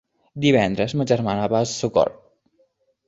[0.45, 2.19] Divendres ma germana va a Sogorb.